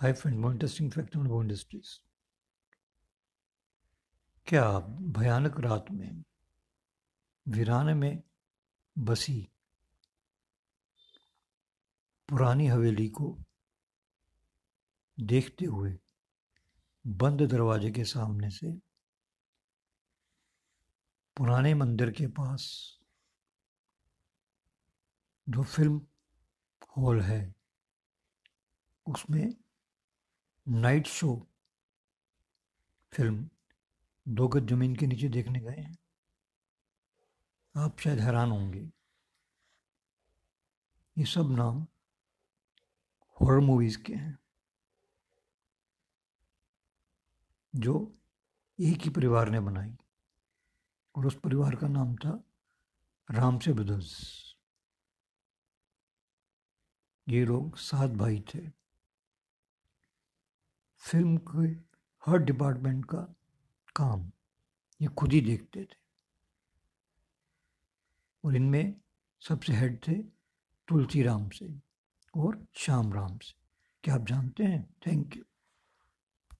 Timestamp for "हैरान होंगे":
38.20-38.80